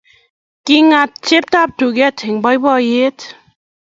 [0.65, 3.19] Kigaat chitab duget eng boiboiyet